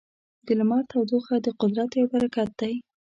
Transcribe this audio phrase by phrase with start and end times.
[0.45, 2.73] د لمر تودوخه د قدرت یو برکت دی.